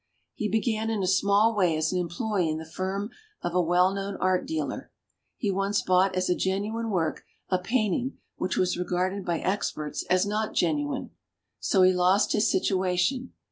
[0.33, 3.11] He began in a small way as an employee in the firm
[3.43, 4.89] of a well known art dealer.
[5.37, 10.25] He once bought as a genuine work a painting which was regarded by experts as
[10.25, 11.11] not genu ine.
[11.59, 13.33] So he lost his situation.